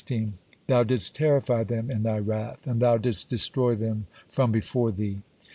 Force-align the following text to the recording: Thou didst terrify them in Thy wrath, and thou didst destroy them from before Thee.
Thou 0.65 0.83
didst 0.83 1.13
terrify 1.13 1.63
them 1.63 1.91
in 1.91 2.01
Thy 2.01 2.17
wrath, 2.17 2.65
and 2.65 2.79
thou 2.81 2.97
didst 2.97 3.29
destroy 3.29 3.75
them 3.75 4.07
from 4.27 4.51
before 4.51 4.91
Thee. 4.91 5.21